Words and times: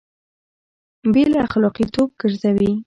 بې 1.13 1.23
له 1.31 1.37
اخلاقي 1.45 1.85
توب 1.93 2.09
ګرځوي 2.21 2.71